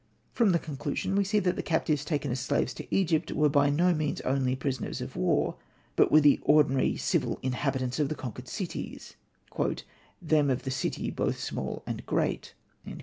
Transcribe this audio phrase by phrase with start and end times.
[0.33, 3.69] From the conclusion we see that the captives taken as slaves to Egypt were by
[3.69, 5.57] no means only prisoners of war,
[5.95, 9.15] but were the ordinary civil inhabitants of the conquered cities,
[9.51, 9.83] '^
[10.19, 12.55] them of the city, both small and great."